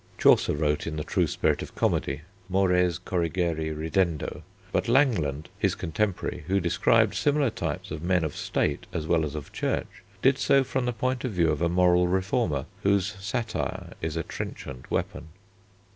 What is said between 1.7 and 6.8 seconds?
comedy mores corrigere ridendo, but Langland, his contemporary, who